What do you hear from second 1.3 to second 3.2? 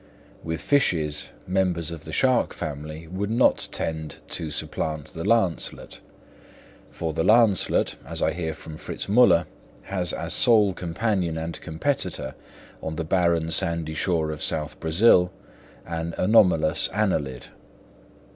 members of the shark family